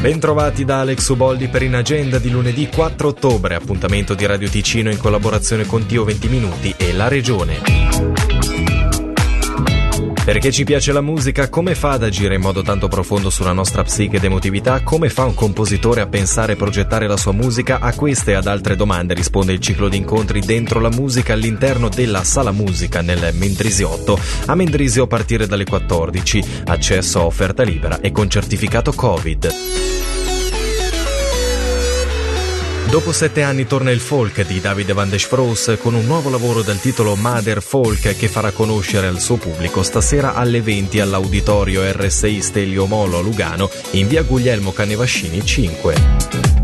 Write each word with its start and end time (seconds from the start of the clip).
Bentrovati 0.00 0.64
da 0.64 0.78
Alex 0.80 1.08
Uboldi 1.08 1.48
per 1.48 1.62
In 1.62 1.74
Agenda 1.74 2.18
di 2.18 2.30
lunedì 2.30 2.68
4 2.68 3.08
ottobre, 3.08 3.56
appuntamento 3.56 4.14
di 4.14 4.26
Radio 4.26 4.48
Ticino 4.48 4.90
in 4.90 4.96
collaborazione 4.98 5.66
con 5.66 5.86
Tio 5.86 6.04
20 6.04 6.28
Minuti 6.28 6.72
e 6.76 6.92
La 6.92 7.08
Regione. 7.08 8.17
Perché 10.28 10.52
ci 10.52 10.64
piace 10.64 10.92
la 10.92 11.00
musica, 11.00 11.48
come 11.48 11.74
fa 11.74 11.92
ad 11.92 12.02
agire 12.02 12.34
in 12.34 12.42
modo 12.42 12.60
tanto 12.60 12.86
profondo 12.86 13.30
sulla 13.30 13.54
nostra 13.54 13.82
psiche 13.82 14.16
ed 14.16 14.24
emotività? 14.24 14.82
Come 14.82 15.08
fa 15.08 15.24
un 15.24 15.32
compositore 15.32 16.02
a 16.02 16.06
pensare 16.06 16.52
e 16.52 16.56
progettare 16.56 17.08
la 17.08 17.16
sua 17.16 17.32
musica? 17.32 17.78
A 17.80 17.94
queste 17.94 18.32
e 18.32 18.34
ad 18.34 18.46
altre 18.46 18.76
domande 18.76 19.14
risponde 19.14 19.54
il 19.54 19.58
ciclo 19.58 19.88
di 19.88 19.96
incontri 19.96 20.40
dentro 20.40 20.80
la 20.80 20.90
musica 20.90 21.32
all'interno 21.32 21.88
della 21.88 22.24
Sala 22.24 22.52
Musica 22.52 23.00
nel 23.00 23.30
Mendrisiotto, 23.32 24.20
a 24.44 24.54
Mendrisio 24.54 25.04
a 25.04 25.06
partire 25.06 25.46
dalle 25.46 25.64
14. 25.64 26.44
Accesso 26.66 27.20
a 27.20 27.24
offerta 27.24 27.62
libera 27.62 27.98
e 28.00 28.12
con 28.12 28.28
certificato 28.28 28.92
Covid. 28.92 30.17
Dopo 32.90 33.12
sette 33.12 33.42
anni 33.42 33.66
torna 33.66 33.90
il 33.90 34.00
folk 34.00 34.46
di 34.46 34.62
Davide 34.62 34.94
Van 34.94 35.10
der 35.10 35.20
Sproos 35.20 35.76
con 35.78 35.92
un 35.92 36.06
nuovo 36.06 36.30
lavoro 36.30 36.62
dal 36.62 36.80
titolo 36.80 37.16
Mother 37.16 37.60
Folk 37.60 38.16
che 38.16 38.28
farà 38.28 38.50
conoscere 38.50 39.06
al 39.06 39.20
suo 39.20 39.36
pubblico 39.36 39.82
stasera 39.82 40.32
alle 40.32 40.62
20 40.62 40.98
all'auditorio 41.00 41.82
RSI 41.84 42.40
Stelio 42.40 42.86
Molo 42.86 43.18
a 43.18 43.20
Lugano 43.20 43.68
in 43.90 44.08
via 44.08 44.22
Guglielmo 44.22 44.72
Canevascini 44.72 45.44
5. 45.44 46.57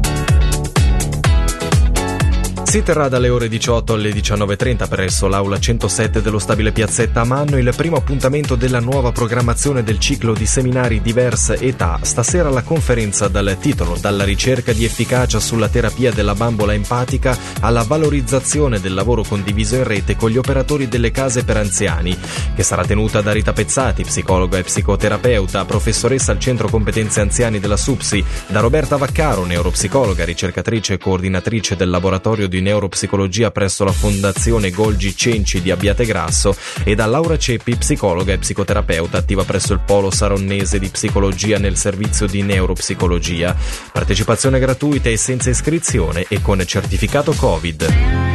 Si 2.74 2.82
terrà 2.82 3.08
dalle 3.08 3.28
ore 3.28 3.46
18 3.46 3.92
alle 3.92 4.10
19.30 4.10 4.88
presso 4.88 5.28
l'Aula 5.28 5.60
107 5.60 6.20
dello 6.20 6.40
Stabile 6.40 6.72
Piazzetta 6.72 7.20
a 7.20 7.24
Manno 7.24 7.56
il 7.56 7.72
primo 7.76 7.94
appuntamento 7.94 8.56
della 8.56 8.80
nuova 8.80 9.12
programmazione 9.12 9.84
del 9.84 10.00
ciclo 10.00 10.32
di 10.32 10.44
seminari 10.44 11.00
diverse 11.00 11.54
età. 11.60 12.00
Stasera 12.02 12.50
la 12.50 12.62
conferenza 12.62 13.28
dal 13.28 13.56
titolo 13.60 13.96
Dalla 14.00 14.24
ricerca 14.24 14.72
di 14.72 14.84
efficacia 14.84 15.38
sulla 15.38 15.68
terapia 15.68 16.10
della 16.10 16.34
bambola 16.34 16.74
empatica 16.74 17.38
alla 17.60 17.84
valorizzazione 17.84 18.80
del 18.80 18.94
lavoro 18.94 19.22
condiviso 19.22 19.76
in 19.76 19.84
rete 19.84 20.16
con 20.16 20.30
gli 20.30 20.36
operatori 20.36 20.88
delle 20.88 21.12
case 21.12 21.44
per 21.44 21.58
anziani, 21.58 22.18
che 22.56 22.64
sarà 22.64 22.84
tenuta 22.84 23.20
da 23.20 23.30
Rita 23.30 23.52
Pezzati, 23.52 24.02
psicologa 24.02 24.58
e 24.58 24.64
psicoterapeuta, 24.64 25.64
professoressa 25.64 26.32
al 26.32 26.40
Centro 26.40 26.68
Competenze 26.68 27.20
Anziani 27.20 27.60
della 27.60 27.76
SUPSI, 27.76 28.24
da 28.48 28.58
Roberta 28.58 28.96
Vaccaro, 28.96 29.44
neuropsicologa, 29.44 30.24
ricercatrice 30.24 30.94
e 30.94 30.98
coordinatrice 30.98 31.76
del 31.76 31.90
laboratorio 31.90 32.48
di 32.48 32.62
neuropsicologia 32.64 33.52
presso 33.52 33.84
la 33.84 33.92
Fondazione 33.92 34.70
Golgi 34.70 35.14
Cenci 35.14 35.62
di 35.62 35.70
Abbiategrasso 35.70 36.56
e 36.82 36.96
da 36.96 37.06
Laura 37.06 37.38
Ceppi, 37.38 37.76
psicologa 37.76 38.32
e 38.32 38.38
psicoterapeuta 38.38 39.18
attiva 39.18 39.44
presso 39.44 39.72
il 39.72 39.80
Polo 39.80 40.10
Saronnese 40.10 40.80
di 40.80 40.88
Psicologia 40.88 41.58
nel 41.58 41.76
servizio 41.76 42.26
di 42.26 42.42
neuropsicologia. 42.42 43.54
Partecipazione 43.92 44.58
gratuita 44.58 45.08
e 45.10 45.16
senza 45.16 45.50
iscrizione 45.50 46.24
e 46.28 46.40
con 46.42 46.60
certificato 46.66 47.32
Covid. 47.34 48.32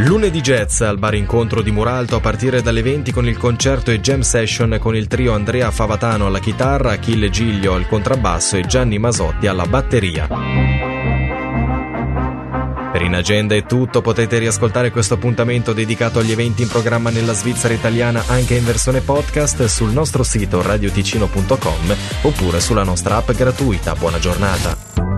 Lunedì 0.00 0.40
Jazz 0.40 0.80
al 0.80 0.98
bar 0.98 1.14
incontro 1.14 1.60
di 1.60 1.70
Muralto 1.70 2.16
a 2.16 2.20
partire 2.20 2.62
dalle 2.62 2.80
20 2.80 3.12
con 3.12 3.28
il 3.28 3.36
concerto 3.36 3.90
e 3.90 4.00
jam 4.00 4.20
session 4.20 4.78
con 4.80 4.96
il 4.96 5.06
trio 5.06 5.34
Andrea 5.34 5.70
Favatano 5.70 6.26
alla 6.26 6.38
chitarra, 6.38 6.92
Achille 6.92 7.28
Giglio 7.28 7.74
al 7.74 7.86
contrabbasso 7.86 8.56
e 8.56 8.62
Gianni 8.62 8.98
Masotti 8.98 9.46
alla 9.46 9.66
batteria. 9.66 10.89
In 13.10 13.16
Agenda 13.16 13.56
è 13.56 13.64
tutto, 13.64 14.02
potete 14.02 14.38
riascoltare 14.38 14.92
questo 14.92 15.14
appuntamento 15.14 15.72
dedicato 15.72 16.20
agli 16.20 16.30
eventi 16.30 16.62
in 16.62 16.68
programma 16.68 17.10
nella 17.10 17.32
Svizzera 17.32 17.74
italiana 17.74 18.22
anche 18.28 18.54
in 18.54 18.64
versione 18.64 19.00
podcast 19.00 19.64
sul 19.64 19.90
nostro 19.90 20.22
sito 20.22 20.62
radioticino.com 20.62 21.96
oppure 22.22 22.60
sulla 22.60 22.84
nostra 22.84 23.16
app 23.16 23.32
gratuita. 23.32 23.96
Buona 23.96 24.20
giornata! 24.20 25.09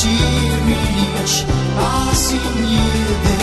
Tears, 0.00 1.44
I 1.76 2.12
see 2.14 2.36
you 2.36 3.37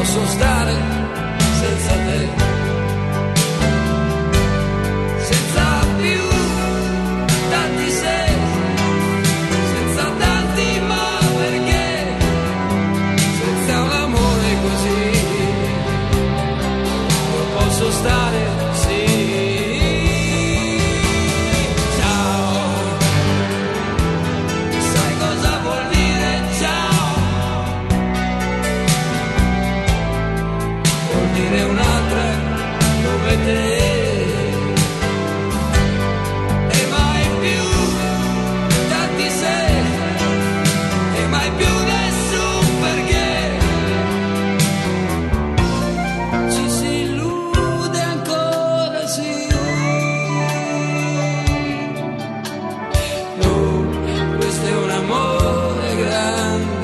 nossos 0.00 0.38
dados. 0.38 0.59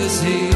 Un 0.08 0.12
amore 0.18 0.55